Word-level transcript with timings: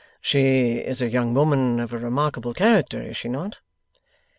'She 0.19 0.79
is 0.79 0.99
a 0.99 1.11
young 1.11 1.31
woman 1.35 1.79
of 1.79 1.93
a 1.93 1.97
remarkable 1.99 2.55
character; 2.55 3.03
is 3.03 3.15
she 3.15 3.27
not? 3.29 3.59